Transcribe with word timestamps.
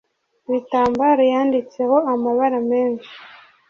ibitambaro 0.47 1.21
yanditseho 1.33 1.95
amabara 2.13 2.57
menshi 2.69 3.13